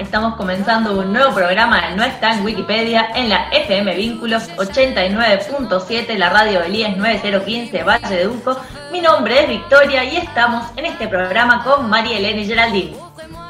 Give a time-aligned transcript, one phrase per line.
[0.00, 6.16] Estamos comenzando un nuevo programa de No está en Wikipedia en la FM Vínculos 89.7,
[6.16, 8.56] la radio del IES 9015 Valle de Uco.
[8.90, 12.96] Mi nombre es Victoria y estamos en este programa con María Elena y Geraldine.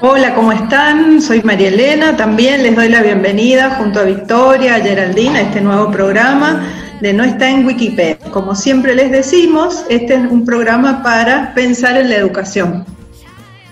[0.02, 1.22] Hola, ¿cómo están?
[1.22, 5.62] Soy María Elena, también les doy la bienvenida junto a Victoria, a Geraldine a este
[5.62, 6.62] nuevo programa
[7.00, 8.18] de No está en Wikipedia.
[8.32, 12.97] Como siempre les decimos, este es un programa para pensar en la educación.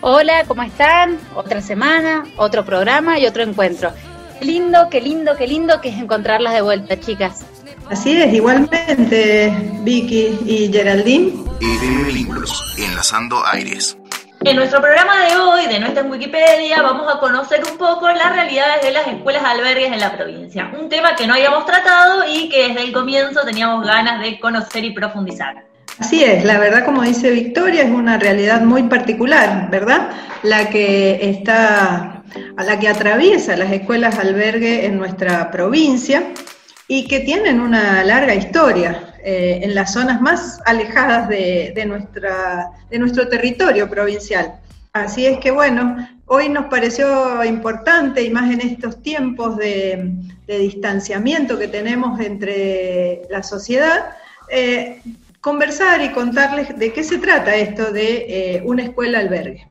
[0.02, 1.18] Hola, ¿cómo están?
[1.34, 3.92] Otra semana, otro programa y otro encuentro.
[4.38, 7.45] Qué lindo, qué lindo, qué lindo que es encontrarlas de vuelta, chicas.
[7.88, 11.32] Así es, igualmente, Vicky y Geraldine.
[11.60, 13.96] Y vínculos, enlazando aires.
[14.45, 18.82] En nuestro programa de hoy, de nuestra Wikipedia, vamos a conocer un poco las realidades
[18.82, 20.70] de las escuelas albergues en la provincia.
[20.78, 24.85] Un tema que no habíamos tratado y que desde el comienzo teníamos ganas de conocer
[24.85, 25.65] y profundizar.
[25.98, 30.10] Así es, la verdad, como dice Victoria, es una realidad muy particular, ¿verdad?
[30.42, 32.22] La que está,
[32.56, 36.22] a la que atraviesa las escuelas albergue en nuestra provincia
[36.86, 42.98] y que tienen una larga historia eh, en las zonas más alejadas de, nuestra, de
[42.98, 44.60] nuestro territorio provincial.
[44.92, 50.12] Así es que bueno, hoy nos pareció importante y más en estos tiempos de,
[50.46, 54.10] distanciamiento que tenemos entre la sociedad,
[54.48, 55.02] eh,
[55.46, 59.68] conversar y contarles de qué se trata esto de eh, una escuela albergue.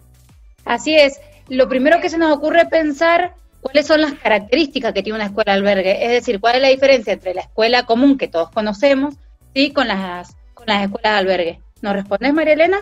[0.63, 1.19] Así es.
[1.49, 5.51] Lo primero que se nos ocurre pensar cuáles son las características que tiene una escuela
[5.51, 9.15] albergue, es decir, cuál es la diferencia entre la escuela común que todos conocemos
[9.53, 11.59] y con las, con las escuelas albergue.
[11.81, 12.77] ¿Nos respondes, María Elena?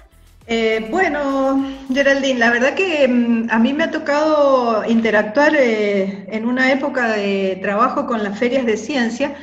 [0.45, 6.45] Eh, bueno, Geraldine, la verdad que mm, a mí me ha tocado interactuar eh, en
[6.45, 9.36] una época de trabajo con las ferias de ciencia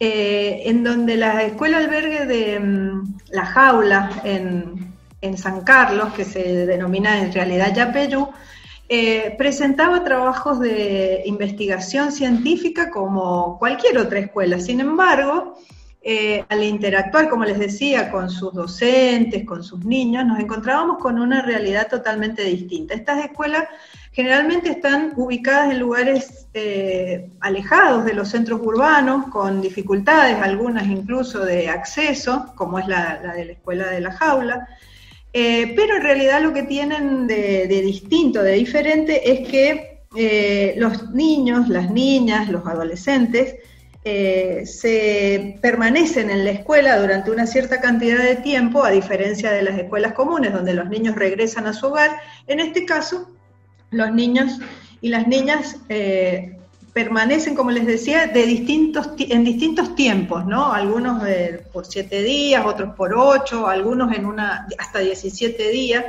[0.00, 4.92] eh, en donde la escuela albergue de mm, La Jaula en,
[5.36, 8.28] San Carlos, que se denomina en realidad Yapeyú,
[8.88, 14.58] eh, presentaba trabajos de investigación científica como cualquier otra escuela.
[14.58, 15.54] Sin embargo,
[16.04, 21.20] eh, al interactuar, como les decía, con sus docentes, con sus niños, nos encontrábamos con
[21.20, 22.94] una realidad totalmente distinta.
[22.94, 23.64] Estas escuelas
[24.12, 31.46] Generalmente están ubicadas en lugares eh, alejados de los centros urbanos, con dificultades, algunas incluso
[31.46, 34.68] de acceso, como es la, de la escuela de la jaula,
[35.32, 41.10] eh, pero en realidad lo que tienen de, distinto, de diferente, es que eh, los
[41.12, 43.56] niños, las niñas, los adolescentes,
[44.04, 49.78] se permanecen en la escuela durante una cierta cantidad de tiempo, a diferencia de las
[49.78, 52.10] escuelas comunes, donde los niños regresan a su hogar.
[52.48, 53.28] En este caso,
[53.92, 54.58] los niños
[55.00, 56.56] y las niñas eh,
[56.92, 60.72] permanecen, como les decía, de distintos, en distintos tiempos, ¿no?
[60.72, 61.22] Algunos
[61.72, 66.04] por siete días, otros por ocho, algunos en una hasta 17 días,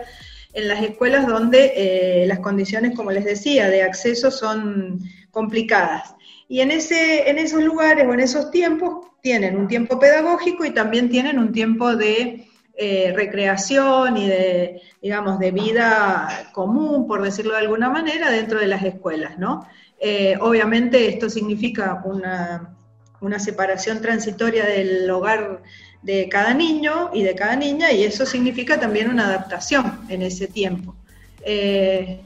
[0.54, 5.02] en las escuelas donde eh, las condiciones, como les decía, de acceso son
[5.32, 6.16] complicadas.
[6.48, 10.72] Y en, ese, en esos lugares o en esos tiempos tienen un tiempo pedagógico y
[10.72, 17.54] también tienen un tiempo de eh, recreación y de, digamos, de vida común, por decirlo
[17.54, 19.68] de alguna manera, dentro de las escuelas, ¿no?
[20.00, 22.76] Eh, obviamente esto significa una,
[23.38, 25.62] separación transitoria del hogar
[26.02, 30.48] de cada niño y de cada niña, y eso significa también una adaptación en ese
[30.48, 30.96] tiempo.
[31.46, 32.22] Eh,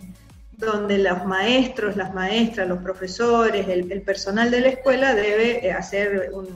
[0.53, 6.31] donde los maestros, las maestras, los profesores, el, el personal de la escuela debe hacer
[6.33, 6.47] un,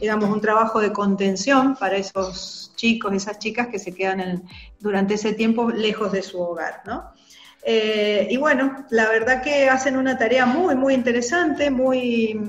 [0.00, 4.44] digamos, un trabajo de contención para esos chicos, esas chicas que se quedan
[4.78, 7.12] durante ese tiempo lejos de su hogar, ¿no?
[7.62, 12.40] Eh, y bueno, la verdad que hacen una tarea muy, muy interesante, muy,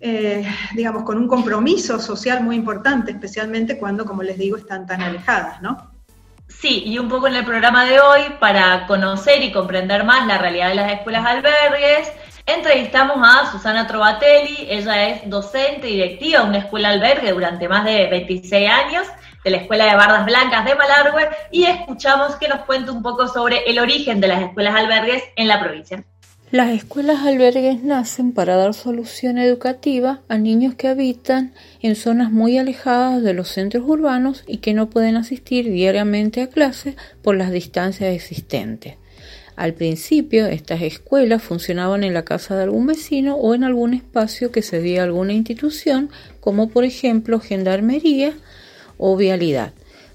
[0.00, 5.02] eh, digamos, con un compromiso social muy importante, especialmente cuando, como les digo, están tan
[5.02, 5.92] alejadas, ¿no?
[6.48, 10.38] Sí, y un poco en el programa de hoy, para conocer y comprender más la
[10.38, 12.10] realidad de las escuelas albergues,
[12.48, 17.84] Entrevistamos a Susana Trovatelli, ella es docente y directiva de una escuela albergue durante más
[17.84, 19.06] de 26 años
[19.44, 23.28] de la Escuela de Bardas Blancas de Malargüe y escuchamos que nos cuente un poco
[23.28, 26.02] sobre el origen de las escuelas albergues en la provincia.
[26.50, 31.52] Las escuelas albergues nacen para dar solución educativa a niños que habitan
[31.82, 36.48] en zonas muy alejadas de los centros urbanos y que no pueden asistir diariamente a
[36.48, 38.96] clases por las distancias existentes.
[39.58, 44.52] Al principio, estas escuelas funcionaban en la casa de algún vecino o en algún espacio
[44.52, 48.34] que cedía alguna institución, como por ejemplo gendarmería
[48.98, 49.72] o vialidad.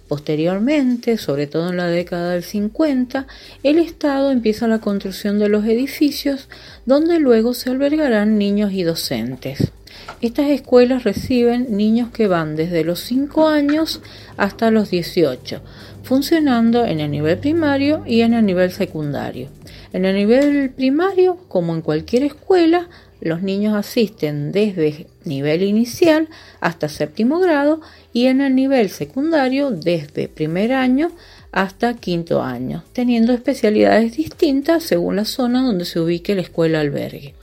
[0.08, 3.28] Posteriormente, sobre todo en la década del 50,
[3.64, 6.48] el Estado empieza la construcción de los edificios
[6.86, 9.74] donde luego se albergarán niños y docentes.
[10.22, 14.00] Estas escuelas reciben niños que van desde los 5 años
[14.38, 15.62] hasta los 18,
[16.04, 19.50] funcionando en el nivel primario y en el nivel secundario.
[19.94, 22.90] En el nivel primario, como en cualquier escuela,
[23.22, 26.28] los niños asisten desde nivel inicial
[26.60, 27.80] hasta séptimo grado
[28.12, 31.12] y en el nivel secundario desde primer año
[31.54, 37.34] hasta quinto año, teniendo especialidades distintas según la zona donde se ubique la escuela albergue.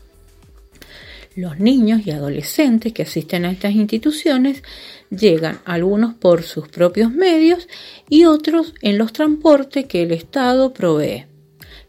[1.36, 4.62] Los niños y adolescentes que asisten a estas instituciones
[5.10, 7.68] llegan algunos por sus propios medios
[8.08, 11.26] y otros en los transportes que el Estado provee,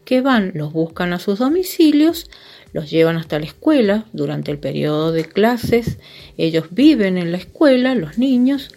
[0.04, 2.28] que van, los buscan a sus domicilios,
[2.72, 5.98] los llevan hasta la escuela durante el periodo de clases,
[6.36, 8.70] ellos viven en la escuela, los niños,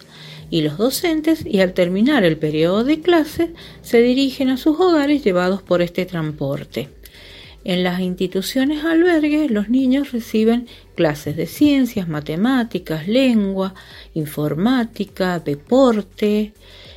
[0.50, 3.50] y los docentes y al terminar el periodo de clases
[3.82, 6.88] se dirigen a sus hogares llevados por este transporte.
[7.68, 13.74] En las instituciones albergues los niños reciben clases de ciencias, matemáticas, lengua,
[14.14, 16.52] informática, deporte,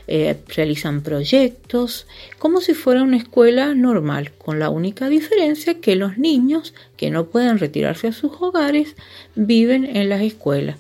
[0.06, 2.06] eh, realizan proyectos,
[2.38, 7.26] como si fuera una escuela normal, con la única diferencia que los niños que no
[7.26, 8.96] pueden retirarse a sus hogares
[9.34, 10.78] viven en las escuelas.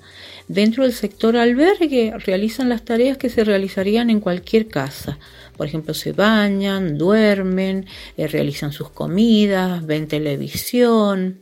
[0.47, 5.17] Dentro del sector albergue realizan las tareas que se realizarían en cualquier casa.
[5.59, 7.85] Por ejemplo, se bañan, duermen,
[8.15, 11.41] eh, realizan sus comidas, ven televisión,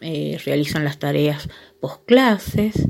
[0.00, 2.88] eh, realizan las tareas post clases,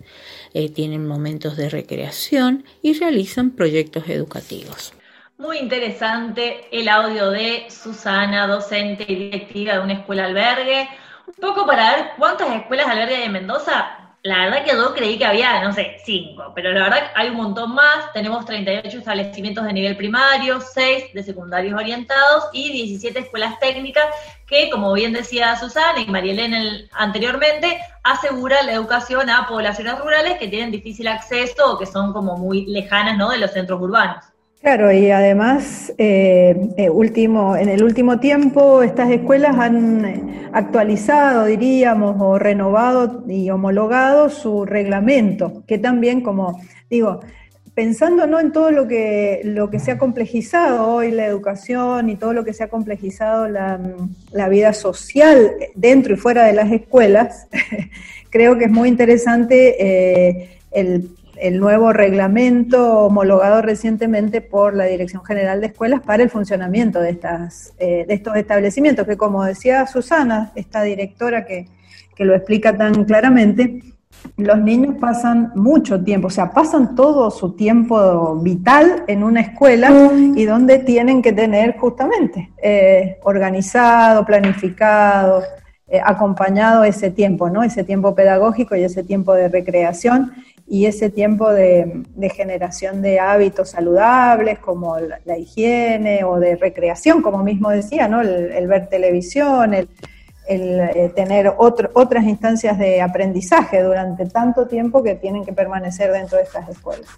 [0.54, 4.92] eh, tienen momentos de recreación y realizan proyectos educativos.
[5.36, 10.88] Muy interesante el audio de Susana, docente y directiva de una escuela albergue.
[11.26, 13.97] Un poco para ver cuántas escuelas albergue en Mendoza
[14.28, 17.36] la verdad que yo creí que había, no sé, cinco, pero la verdad hay un
[17.36, 18.12] montón más.
[18.12, 24.04] Tenemos 38 establecimientos de nivel primario, 6 de secundarios orientados y 17 escuelas técnicas
[24.46, 26.58] que, como bien decía Susana y María Elena
[26.92, 32.36] anteriormente, asegura la educación a poblaciones rurales que tienen difícil acceso o que son como
[32.36, 33.30] muy lejanas ¿no?
[33.30, 34.24] de los centros urbanos.
[34.60, 41.44] Claro, y además, eh, eh, último, en el último tiempo estas escuelas han eh, actualizado,
[41.44, 46.60] diríamos, o renovado y homologado su reglamento, que también, como
[46.90, 47.20] digo,
[47.72, 48.40] pensando ¿no?
[48.40, 52.44] en todo lo que, lo que se ha complejizado hoy la educación y todo lo
[52.44, 53.80] que se ha complejizado la,
[54.32, 57.46] la vida social dentro y fuera de las escuelas,
[58.30, 65.60] creo que es muy interesante el el nuevo reglamento homologado recientemente por la Dirección General
[65.60, 70.52] de Escuelas para el funcionamiento de, estas, eh, de estos establecimientos, que como decía Susana,
[70.54, 71.66] esta directora que,
[72.18, 73.80] lo explica tan claramente,
[74.36, 80.10] los niños pasan mucho tiempo, o sea, pasan todo su tiempo vital en una escuela
[80.34, 85.44] y donde tienen que tener justamente eh, organizado, planificado,
[85.90, 87.62] eh, acompañado ese tiempo, ¿no?
[87.62, 90.32] Ese tiempo pedagógico y ese tiempo de recreación
[90.70, 92.04] y ese tiempo de,
[92.34, 98.20] generación de hábitos saludables como la, higiene o de recreación, como mismo decía, ¿no?
[98.20, 99.88] el, ver televisión, el,
[100.48, 106.44] eh, tener otras instancias de aprendizaje durante tanto tiempo que tienen que permanecer dentro de
[106.44, 107.08] estas escuelas.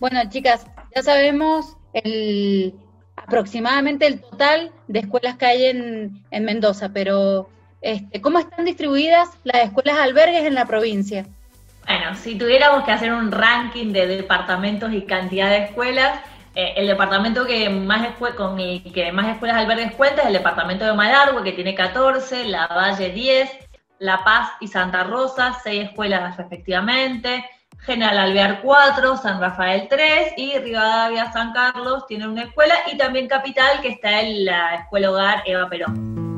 [0.00, 2.74] Bueno, chicas, ya sabemos el,
[3.16, 7.48] aproximadamente el total de escuelas que hay en, en Mendoza, pero
[7.80, 11.26] este, ¿cómo están distribuidas las escuelas albergues en la provincia?
[11.86, 16.20] Bueno, si tuviéramos que hacer un ranking de departamentos y cantidad de escuelas,
[16.54, 20.84] eh, el departamento que más con el que más escuelas albergues cuenta es el departamento
[20.84, 23.50] de Malargüe, que tiene 14, La Valle 10,
[23.98, 27.44] La Paz y Santa Rosa, 6 escuelas respectivamente,
[27.80, 33.28] General Alvear 4, San Rafael 3 y Rivadavia San Carlos tiene una escuela y también
[33.28, 36.31] Capital que está en la Escuela Hogar Eva Perón.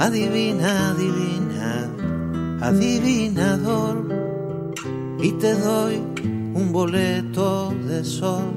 [0.00, 1.88] Adivina, adivina,
[2.60, 3.96] adivinador
[5.22, 5.96] y te doy
[6.54, 8.52] un boleto de sol.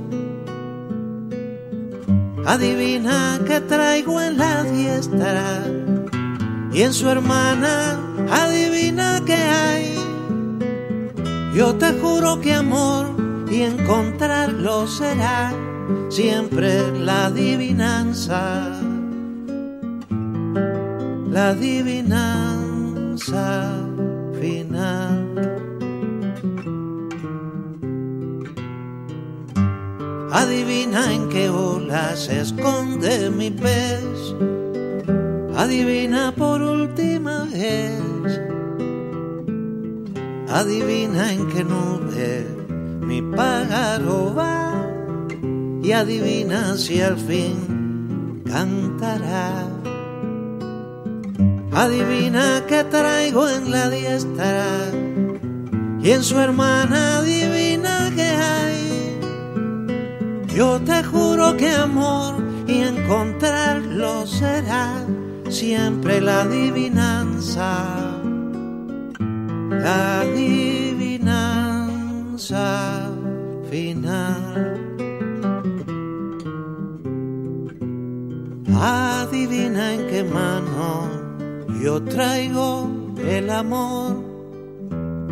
[2.46, 5.64] Adivina que traigo en la diestra
[6.72, 8.00] y en su hermana
[8.32, 9.94] adivina que hay
[11.54, 13.16] yo te juro que amor
[13.52, 15.54] y encontrarlo será
[16.10, 18.73] siempre la adivinanza
[21.34, 22.62] la adivinanza
[24.40, 25.20] final.
[30.32, 34.36] Adivina en qué ola se esconde mi pez.
[35.56, 38.40] Adivina por última vez.
[40.50, 42.46] Adivina en qué nube
[43.02, 44.88] mi pájaro va.
[45.82, 49.73] Y adivina si al fin cantará.
[51.76, 54.92] Adivina que traigo en la diestra
[56.04, 59.20] y en su hermana adivina que hay.
[60.56, 62.36] Yo te juro que amor
[62.68, 65.04] y encontrarlo será
[65.50, 68.20] siempre la adivinanza,
[69.72, 71.50] la adivinanza
[73.72, 74.80] final.
[78.80, 81.23] Adivina en qué mano
[81.84, 82.90] yo traigo
[83.28, 84.16] el amor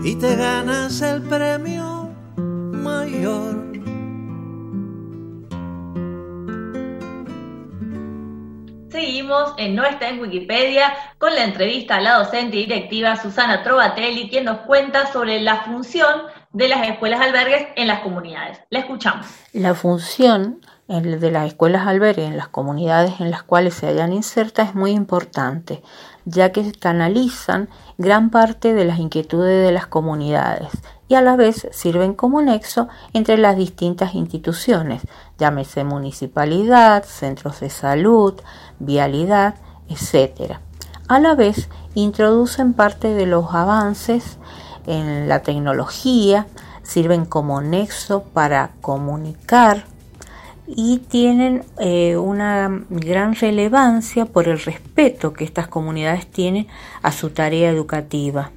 [0.04, 3.72] y te ganas el premio mayor.
[8.90, 13.64] Seguimos en No está en Wikipedia con la entrevista a la docente y directiva Susana
[13.64, 18.60] Trovatelli, quien nos cuenta sobre la función de las escuelas albergues en las comunidades.
[18.70, 19.26] La escuchamos.
[19.54, 20.60] La función
[21.00, 24.92] de las escuelas albergues en las comunidades en las cuales se hayan insertas es muy
[24.92, 25.82] importante,
[26.26, 30.70] ya que canalizan gran parte de las inquietudes de las comunidades
[31.08, 35.04] y a la vez sirven como nexo entre las distintas instituciones,
[35.38, 38.34] llámese municipalidad, centros de salud,
[38.80, 39.56] vialidad,
[39.88, 40.58] etc.
[41.08, 44.40] A la vez introducen parte de los avances
[44.88, 46.48] en la tecnología,
[46.84, 49.91] sirven como nexo para comunicar
[50.76, 56.68] y tienen eh, una gran relevancia por el respeto que estas comunidades tienen
[57.02, 58.52] a su tarea educativa.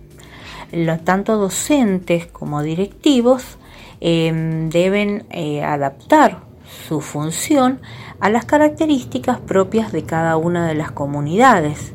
[0.73, 3.59] Los, tanto docentes como directivos
[4.00, 6.40] em, deben eh, adaptar
[6.88, 7.80] su función
[8.21, 11.92] a las características propias de cada una de las comunidades,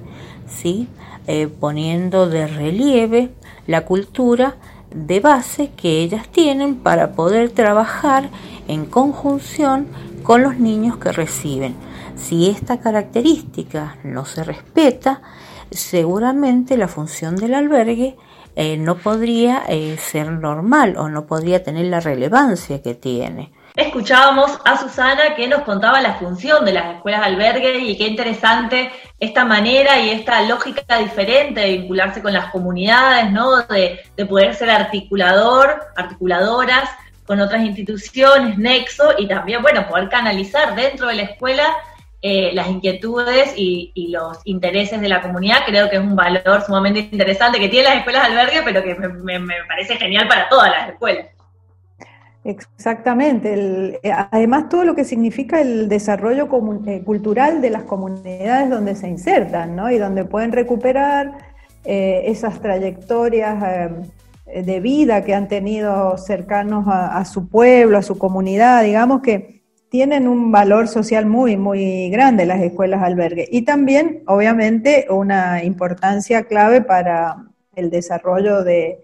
[0.47, 0.88] ¿sí?
[1.27, 3.31] Eh, poniendo de relieve
[3.67, 4.55] la cultura
[4.93, 8.29] de base que ellas tienen para poder trabajar
[8.67, 9.88] en conjunción
[10.29, 11.75] con los niños que reciben.
[12.15, 15.24] Si esta característica no se respeta,
[15.71, 18.15] seguramente la función del albergue
[18.55, 23.51] eh, no podría eh, ser normal o no podría tener la relevancia que tiene.
[23.75, 28.91] Escuchábamos a Susana que nos contaba la función de las escuelas albergue y qué interesante
[29.19, 33.63] esta manera y esta lógica diferente de vincularse con las comunidades, ¿no?
[33.63, 36.88] De, de poder ser articulador, articuladoras
[37.29, 41.63] con otras instituciones, nexo, y también, bueno, poder canalizar dentro de la escuela
[42.24, 47.01] eh, las inquietudes y, los intereses de la comunidad, creo que es un valor sumamente
[47.01, 50.89] interesante que tienen las escuelas de albergue, pero que me, parece genial para todas las
[50.89, 51.27] escuelas.
[52.43, 54.00] Exactamente.
[54.01, 56.50] Eh, además, todo lo que significa el desarrollo
[56.88, 59.91] eh, cultural de las comunidades donde se insertan, ¿no?
[59.91, 61.48] Y donde pueden recuperar
[61.86, 63.91] esas trayectorias
[64.53, 70.27] de vida que han tenido cercanos a, su pueblo, a su comunidad, digamos que tienen
[70.27, 73.47] un valor social muy, muy grande las escuelas albergue.
[73.51, 78.99] Y también, obviamente, una importancia clave para el desarrollo de,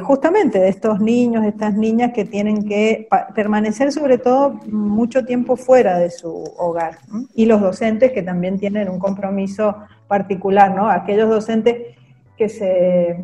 [0.00, 5.98] justamente de estos niños, estas niñas que tienen que permanecer sobre todo mucho tiempo fuera
[5.98, 6.98] de su hogar.
[7.34, 9.76] Y los docentes que también tienen un compromiso
[10.08, 10.88] particular, ¿no?
[10.88, 11.94] Aquellos docentes
[12.38, 13.22] que se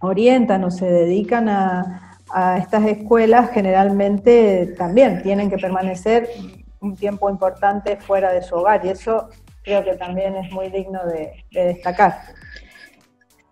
[0.00, 2.06] orientan o se dedican a,
[2.58, 6.28] estas escuelas generalmente también tienen que permanecer
[6.78, 9.30] un tiempo importante fuera de su hogar y eso
[9.64, 12.20] creo que también es muy digno de, destacar.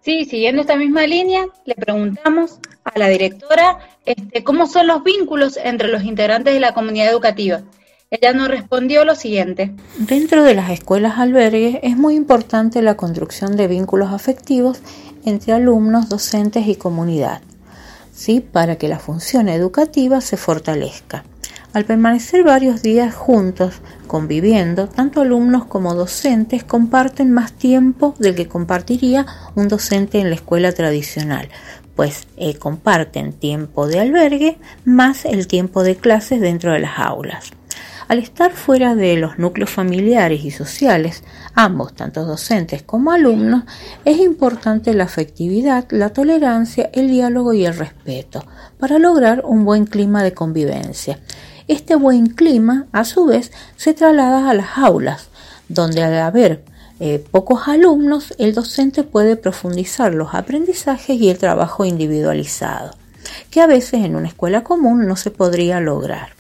[0.00, 5.58] Sí, siguiendo esta misma línea, le preguntamos a la directora este, cómo son los vínculos
[5.60, 7.62] entre los integrantes de la comunidad educativa.
[8.10, 9.72] Ella nos respondió lo siguiente.
[9.98, 14.80] Dentro de las escuelas albergues es muy importante la construcción de vínculos afectivos
[15.28, 17.40] entre alumnos, docentes y comunidad,
[18.12, 18.40] ¿sí?
[18.40, 21.24] para que la función educativa se fortalezca.
[21.74, 23.74] Al permanecer varios días juntos,
[24.06, 30.36] conviviendo, tanto alumnos como docentes comparten más tiempo del que compartiría un docente en la
[30.36, 31.48] escuela tradicional,
[31.94, 37.50] pues eh, comparten tiempo de albergue más el tiempo de clases dentro de las aulas.
[38.08, 41.22] Al estar fuera de los núcleos familiares y sociales,
[41.54, 43.64] ambos, tanto docentes como alumnos,
[44.06, 48.46] es importante la afectividad, la tolerancia, el diálogo y el respeto
[48.78, 51.18] para lograr un buen clima de convivencia.
[51.66, 55.28] Este buen clima, a su vez, se traslada a las aulas,
[55.68, 56.64] donde al haber
[57.00, 62.92] eh, pocos alumnos, el docente puede profundizar los aprendizajes y el trabajo individualizado,
[63.50, 66.30] que a veces en una escuela común no se podría lograr.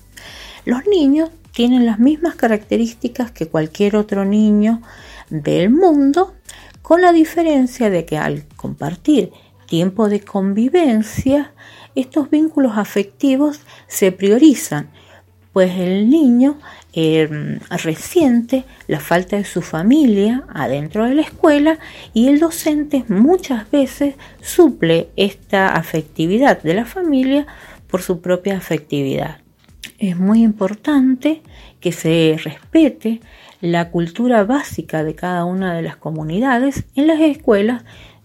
[0.64, 4.80] Los niños tienen las mismas características que cualquier otro niño
[5.28, 6.36] del mundo,
[6.82, 9.32] con la diferencia de que al compartir
[9.66, 11.52] tiempo de convivencia,
[11.96, 14.88] estos vínculos afectivos se priorizan,
[15.52, 16.60] pues el niño
[16.92, 21.80] eh, resiente la falta de su familia adentro de la escuela
[22.14, 27.48] y el docente muchas veces suple esta afectividad de la familia
[27.88, 29.38] por su propia afectividad.
[29.98, 31.42] Es muy importante
[31.80, 33.20] que se respete
[33.60, 37.82] la cultura básica de cada una de las comunidades en las escuelas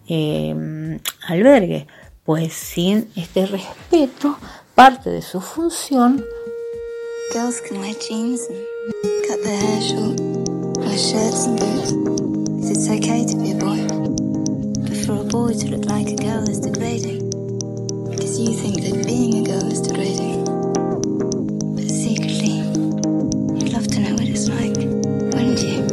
[0.08, 1.88] eh, albergue,
[2.24, 4.38] pues sin este respeto
[4.75, 6.24] parte de su función.
[18.10, 20.53] Because you think that being a girl is degrading.
[23.94, 25.93] To know what it's like, wouldn't you?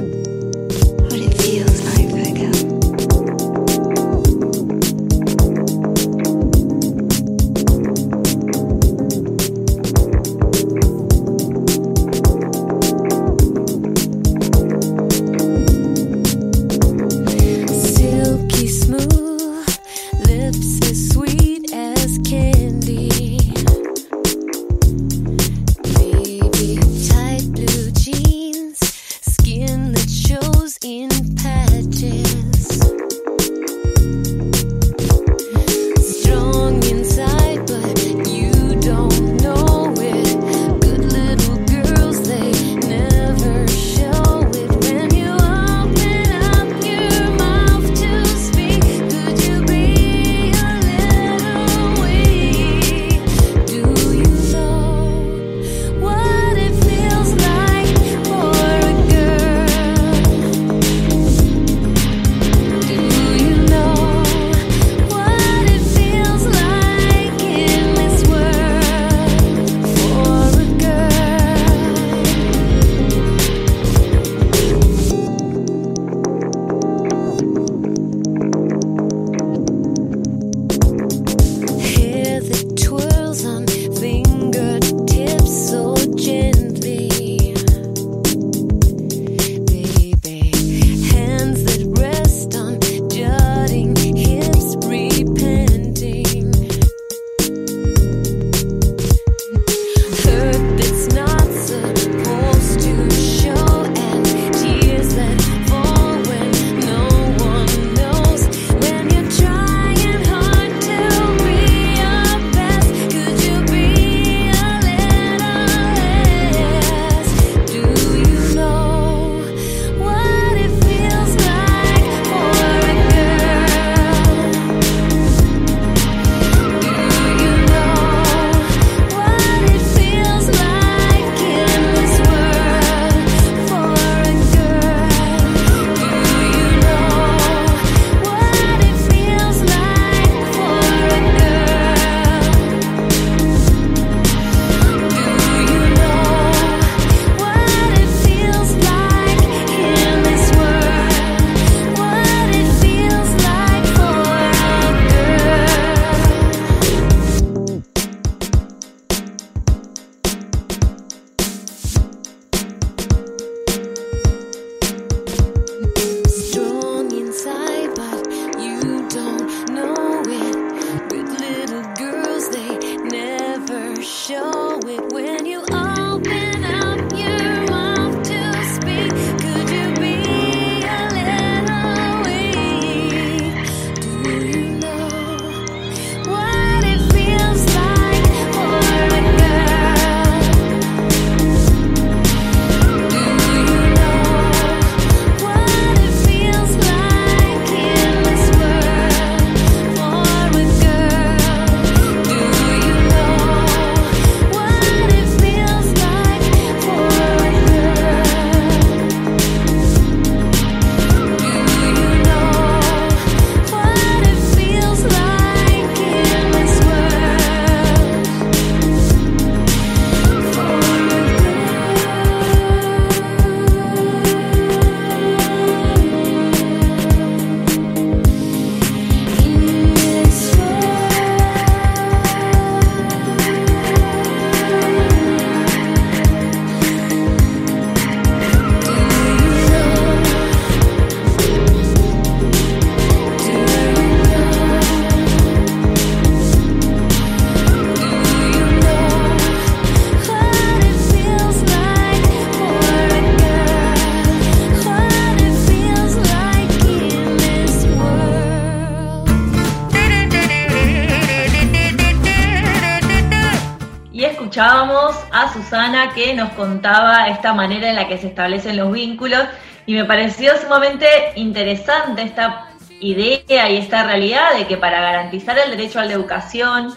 [266.14, 269.42] Que nos contaba esta manera en la que se establecen los vínculos
[269.86, 272.66] y me pareció sumamente interesante esta
[273.00, 276.94] idea y esta realidad de que para garantizar el derecho a la educación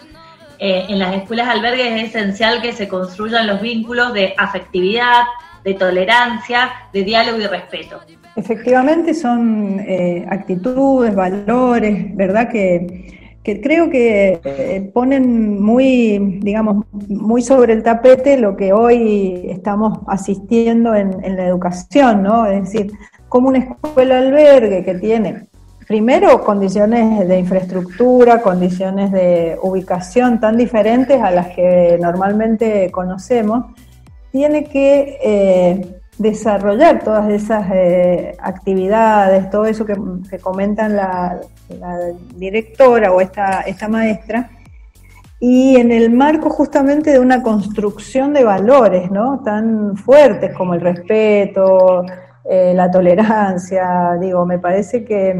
[0.59, 5.23] eh, en las escuelas albergues es esencial que se construyan los vínculos de afectividad,
[5.63, 8.01] de tolerancia, de diálogo y respeto.
[8.35, 12.49] Efectivamente son eh, actitudes, valores, ¿verdad?
[12.49, 19.99] Que, creo que eh, ponen muy, digamos, muy sobre el tapete lo que hoy estamos
[20.07, 22.45] asistiendo en, en la educación, ¿no?
[22.45, 22.91] Es decir,
[23.27, 25.47] como una escuela albergue que tiene
[25.87, 33.65] primero condiciones de infraestructura, condiciones de ubicación tan diferentes a las que normalmente conocemos,
[34.31, 39.95] tiene que eh, desarrollar todas esas eh, actividades, todo eso que,
[40.39, 41.39] comentan la,
[42.35, 44.49] directora o esta, esta maestra,
[45.39, 49.41] y en el marco justamente de una construcción de valores ¿no?
[49.43, 52.05] tan fuertes como el respeto,
[52.45, 55.35] eh, la tolerancia, digo, me parece que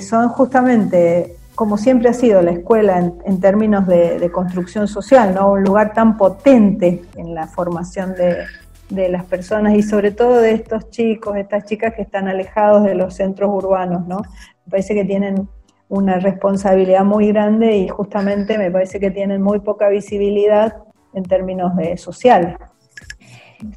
[0.00, 5.50] son justamente como siempre ha sido la escuela en, términos de, construcción social, ¿no?
[5.50, 8.44] Un lugar tan potente en la formación de,
[8.90, 13.14] las personas y sobre todo de estos chicos, estas chicas que están alejados de los
[13.14, 14.22] centros urbanos, ¿no?
[14.64, 15.48] Me parece que tienen
[15.88, 20.76] una responsabilidad muy grande y justamente me parece que tienen muy poca visibilidad
[21.14, 22.56] en términos de sociales.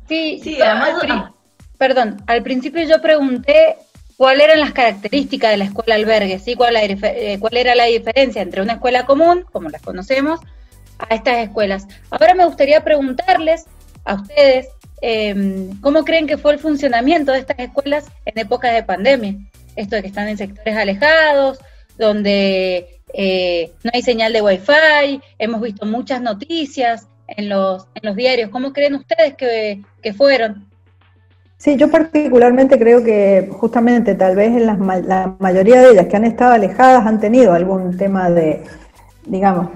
[0.08, 1.32] Sí, sí, además,
[1.78, 3.78] perdón, al principio yo pregunté
[4.17, 6.56] cuáles eran las características de la escuela albergue, ¿sí?
[6.56, 10.39] ¿Cuál, eh, cuál era la diferencia entre una escuela común, como las conocemos,
[11.00, 11.88] a estas escuelas.
[12.12, 13.65] Ahora me gustaría preguntarles
[14.06, 14.67] a ustedes
[15.02, 19.36] em, cómo creen que fue el funcionamiento de estas escuelas en épocas de pandemia.
[19.76, 21.60] Esto de que están en sectores alejados,
[21.98, 28.16] donde eh, no hay señal de wifi, hemos visto muchas noticias en los, en los
[28.16, 28.50] diarios.
[28.50, 30.68] ¿Cómo creen ustedes que, fueron?
[31.58, 36.26] Sí, yo particularmente creo que justamente tal vez en la mayoría de ellas que han
[36.26, 38.64] estado alejadas han tenido algún tema de,
[39.26, 39.70] digamos,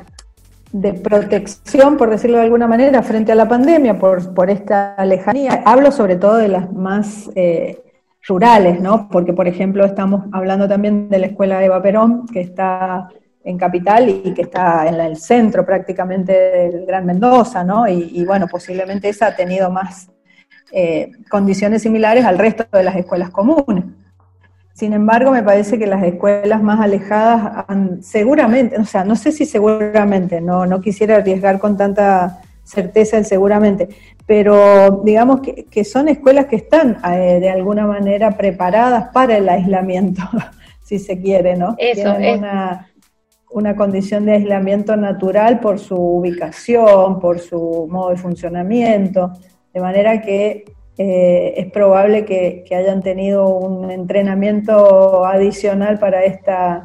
[0.76, 5.64] de protección, por decirlo de alguna manera, frente a la pandemia, por, por esta lejanía.
[5.66, 7.82] Hablo sobre todo de las más eh,
[8.28, 9.08] rurales, ¿no?
[9.10, 13.08] Porque, por ejemplo, estamos hablando también de la escuela Eva Perón, que está
[13.46, 17.88] en Capital y que está en el centro prácticamente del Gran Mendoza, ¿no?
[17.88, 20.12] Y, bueno, posiblemente esa ha tenido más
[20.74, 23.86] eh, condiciones similares al resto de las escuelas comunes.
[24.76, 29.32] Sin embargo, me parece que las escuelas más alejadas han, seguramente, o sea, no sé
[29.32, 33.88] si seguramente, no, no quisiera arriesgar con tanta certeza el seguramente,
[34.26, 40.24] pero digamos que, son escuelas que están eh, de alguna manera preparadas para el aislamiento,
[40.84, 41.76] si se quiere, ¿no?
[41.78, 42.38] Eso, es.
[42.38, 42.90] Una,
[43.52, 49.32] una condición de aislamiento natural por su ubicación, por su modo de funcionamiento.
[49.74, 50.66] De manera que
[50.98, 56.84] eh, es probable que, hayan tenido un entrenamiento adicional para esta,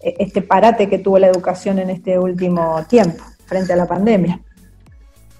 [0.00, 4.40] e, este parate que tuvo la educación en este último tiempo, frente a la pandemia.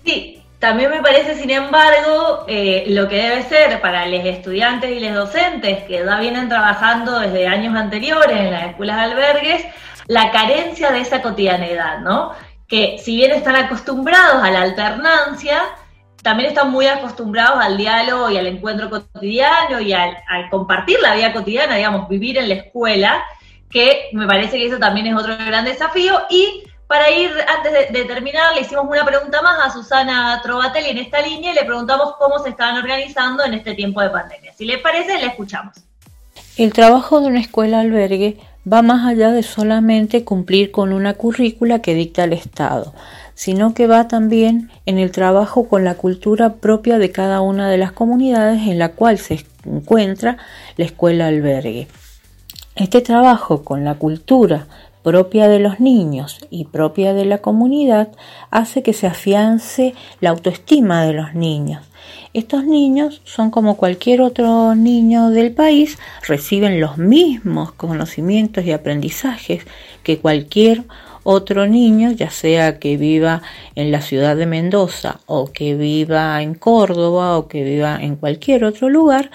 [0.04, 5.00] Sí, también me parece, sin embargo, eh, lo que debe ser para los estudiantes y
[5.00, 9.64] los docentes que ya vienen trabajando desde años anteriores en las escuelas albergues,
[10.06, 12.32] la carencia de esa cotidianidad, ¿no?
[12.66, 15.62] Que si bien están acostumbrados a la alternancia,
[16.28, 20.14] también están muy acostumbrados al diálogo y al encuentro cotidiano y al,
[20.50, 23.24] compartir la vida cotidiana, digamos, vivir en la escuela,
[23.70, 26.20] que me parece que eso también es otro gran desafío.
[26.28, 30.98] Y para ir, antes de, terminar, le hicimos una pregunta más a Susana Trovatelli en
[30.98, 34.52] esta línea y le preguntamos cómo se estaban organizando en este tiempo de pandemia.
[34.52, 35.76] Si le parece, le escuchamos.
[36.58, 38.36] El trabajo de una escuela albergue
[38.70, 42.92] va más allá de solamente cumplir con una currícula que dicta el Estado
[43.38, 47.78] sino que va también en el trabajo con la cultura propia de cada una de
[47.78, 50.38] las comunidades en la cual se encuentra
[50.76, 51.86] la escuela albergue.
[52.74, 54.66] Este trabajo con la cultura
[55.04, 58.08] propia de los niños y propia de la comunidad
[58.50, 61.84] hace que se afiance la autoestima de los niños.
[62.34, 65.96] Estos niños son como cualquier otro niño del país,
[66.26, 69.62] reciben los mismos conocimientos y aprendizajes
[70.02, 70.82] que cualquier
[71.30, 73.42] otro niño, ya sea que viva
[73.74, 78.64] en la ciudad de Mendoza o que viva en Córdoba o que viva en cualquier
[78.64, 79.30] otro lugar,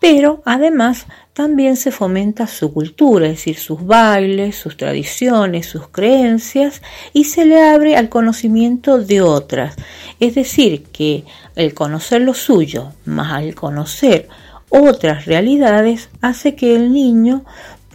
[0.00, 6.80] pero además también se fomenta su cultura, es decir, sus bailes, sus tradiciones, sus creencias
[7.12, 9.76] y se le abre al conocimiento de otras.
[10.18, 14.26] Es decir, que el conocer lo suyo más al conocer
[14.70, 17.44] otras realidades hace que el niño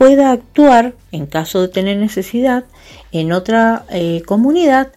[0.02, 2.64] pueda actuar, en caso de tener necesidad,
[3.12, 4.88] en otra eh, comunidad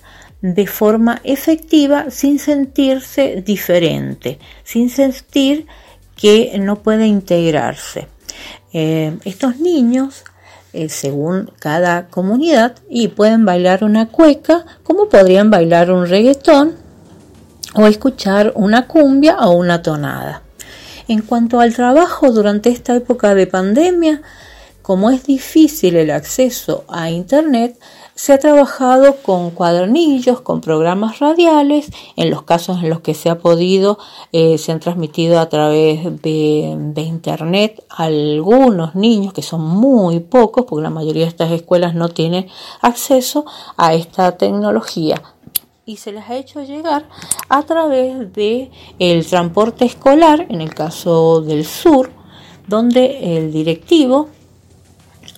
[0.40, 5.66] de forma efectiva sin sentirse diferente, sin sentir
[6.16, 8.08] que no puede integrarse.
[8.72, 10.24] Eh, estos niños,
[10.72, 16.76] eh, según cada comunidad, y pueden bailar una cueca como podrían bailar un reggaetón
[17.74, 20.40] o escuchar una cumbia o una tonada.
[21.08, 24.22] En cuanto al trabajo durante esta época de pandemia,
[24.84, 27.80] como es difícil el acceso a Internet,
[28.14, 33.30] se ha trabajado con cuadernillos, con programas radiales, en los casos en los que se
[33.30, 33.98] ha podido,
[34.32, 40.82] eh, se han transmitido a través de, Internet algunos niños, que son muy pocos, porque
[40.82, 42.48] la mayoría de estas escuelas no tienen
[42.82, 43.46] acceso
[43.78, 45.22] a esta tecnología.
[45.86, 47.08] Y se les ha hecho llegar
[47.48, 52.10] a través de el transporte escolar, en el caso del sur,
[52.68, 54.28] donde el directivo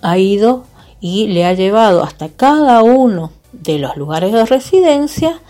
[0.06, 0.64] ha ido
[1.00, 5.40] y le ha llevado hasta cada uno de los lugares de residencia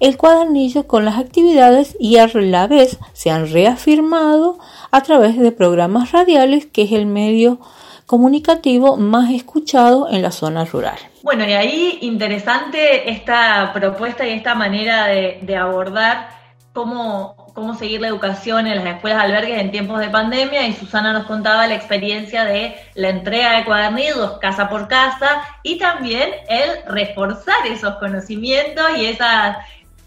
[0.00, 4.58] el cuadernillo con las actividades y a la vez se han reafirmado
[4.90, 7.60] a través de programas radiales, que es el medio
[8.06, 10.98] comunicativo más escuchado en la zona rural.
[11.22, 16.30] Bueno, y ahí interesante esta propuesta y esta manera de, de abordar
[16.72, 21.12] cómo, cómo seguir la educación en las escuelas albergues en tiempos de pandemia y Susana
[21.12, 26.70] nos contaba la experiencia de la entrega de cuadernillos casa por casa y también el
[26.90, 29.58] reforzar esos conocimientos y esas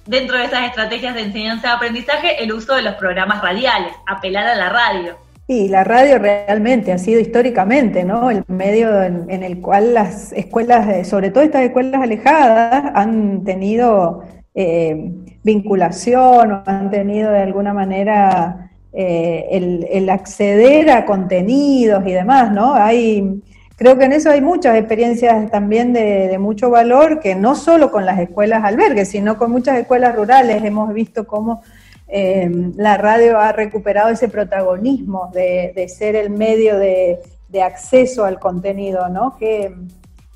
[0.08, 4.48] dentro de esas estrategias de enseñanza y aprendizaje el uso de los programas radiales, apelar
[4.48, 5.16] a la radio.
[5.48, 8.32] Sí, la radio realmente ha sido históricamente, ¿no?
[8.32, 14.24] El medio en, el cual las escuelas, sobre todo estas escuelas alejadas, han tenido
[14.56, 15.12] eh,
[15.44, 19.48] vinculación o han tenido de alguna manera eh,
[19.92, 22.74] el, acceder a contenidos y demás, ¿no?
[22.74, 23.42] Hay,
[23.76, 28.06] creo que en eso hay muchas experiencias también de, mucho valor, que no solo con
[28.06, 31.62] las escuelas albergues, sino con muchas escuelas rurales hemos visto cómo
[32.08, 38.40] eh, la radio ha recuperado ese protagonismo de, ser el medio de, de, acceso al
[38.40, 39.36] contenido, ¿no?
[39.38, 39.74] Que,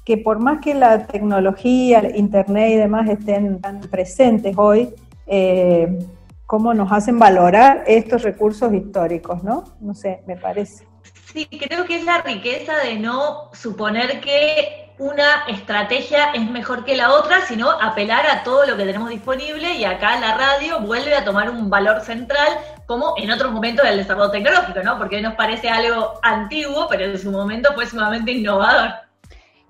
[0.07, 4.87] que por más que la tecnología, Internet y demás estén tan presentes hoy,
[5.25, 5.99] eh,
[6.45, 9.65] cómo nos hacen valorar estos recursos históricos, ¿no?
[9.81, 10.87] No sé, me parece.
[11.33, 16.95] Sí, creo que es la riqueza de no suponer que una estrategia es mejor que
[16.95, 21.15] la otra, sino apelar a todo lo que tenemos disponible y acá la radio vuelve
[21.15, 22.47] a tomar un valor central
[22.85, 24.97] como en otros momentos del desarrollo tecnológico, ¿no?
[24.97, 29.06] Porque nos parece algo antiguo, pero en su momento fue sumamente innovador.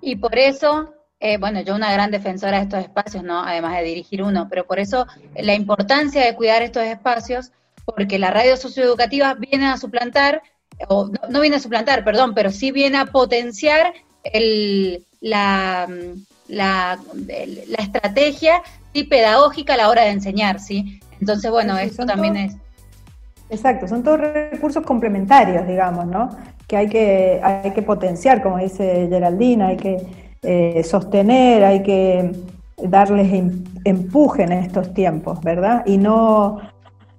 [0.01, 3.41] Y por eso, eh, bueno, yo una gran defensora de estos espacios, ¿no?
[3.41, 7.51] Además de dirigir uno, pero por eso la importancia de cuidar estos espacios,
[7.85, 10.41] porque la radio socioeducativa viene a suplantar,
[10.87, 15.87] o no, viene a suplantar, perdón, pero sí viene a potenciar el, la,
[16.47, 18.61] la, la estrategia
[18.93, 20.99] sí, pedagógica a la hora de enseñar, ¿sí?
[21.19, 22.55] Entonces, bueno, esto también es...
[23.49, 26.29] Exacto, son todos recursos complementarios, digamos, ¿no?
[26.67, 29.97] Que hay que, hay que potenciar, como dice Geraldina, hay que
[30.43, 32.31] eh, sostener, hay que
[32.77, 35.83] darles em, empuje en estos tiempos, ¿verdad?
[35.85, 36.59] Y no,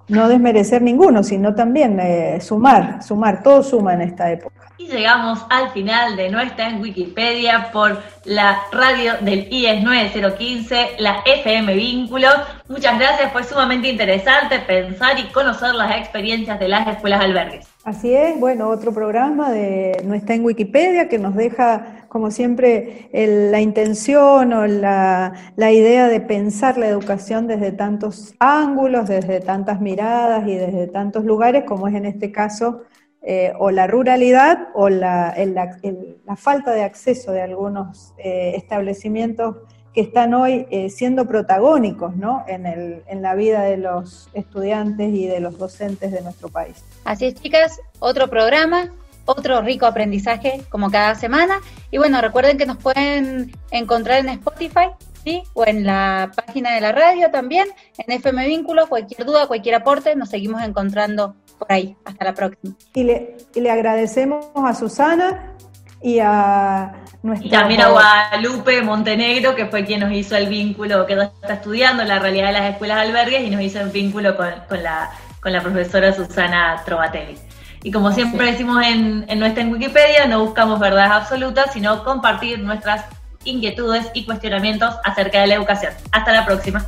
[0.09, 4.55] no desmerecer ninguno, sino también eh, sumar, sumar, todo suma en esta época.
[4.79, 11.23] Y llegamos al final de nuestra en Wikipedia por la radio del IES 9015, la
[11.27, 12.29] FM Vínculo.
[12.69, 17.67] Muchas gracias, fue sumamente interesante pensar y conocer las experiencias de las escuelas albergues.
[17.89, 23.09] Así es, bueno, otro programa de No está en Wikipedia que nos deja, como siempre,
[23.15, 30.47] la intención o la, idea de pensar la educación desde tantos ángulos, desde tantas miradas
[30.47, 32.83] y desde tantos lugares, como es en este caso,
[33.23, 39.57] eh, o la ruralidad o la, la, falta de acceso de algunos eh, establecimientos
[39.99, 42.45] que están hoy eh, siendo protagónicos ¿no?
[42.47, 46.85] en, el, en la vida de los estudiantes y de los docentes de nuestro país.
[47.05, 48.93] Así es, chicas, otro programa,
[49.25, 51.59] otro rico aprendizaje como cada semana.
[51.91, 54.91] Y bueno, recuerden que nos pueden encontrar en Spotify,
[55.25, 55.43] ¿sí?
[55.55, 60.15] O en la página de la radio también, en FM Vínculo, cualquier duda, cualquier aporte,
[60.15, 61.97] nos seguimos encontrando por ahí.
[62.05, 62.73] Hasta la próxima.
[62.95, 65.57] Y le, y le agradecemos a Susana
[66.03, 66.93] y a
[67.41, 72.05] y también a Guadalupe Montenegro, que fue quien nos hizo el vínculo, que está estudiando
[72.05, 75.61] la realidad de las escuelas albergues y nos hizo el vínculo con, la, con la
[75.61, 77.37] profesora Susana Trovatelli.
[77.83, 82.61] Y como siempre decimos en, en nuestra en Wikipedia, no buscamos verdades absolutas, sino compartir
[82.61, 83.05] nuestras
[83.45, 85.93] inquietudes y cuestionamientos acerca de la educación.
[86.13, 86.87] Hasta la próxima.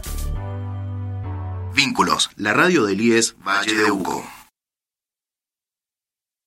[1.74, 4.24] Vínculos, la radio del IES Valle de Uco.